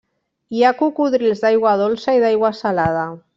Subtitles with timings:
[0.59, 3.07] Hi ha cocodrils d'aigua dolça i d'aigua salada.